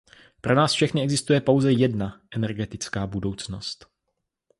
Pro 0.41 0.55
nás 0.55 0.73
všechny 0.73 1.01
existuje 1.03 1.41
pouze 1.41 1.71
jedna 1.71 2.21
energetická 2.31 3.07
budoucnost. 3.07 3.85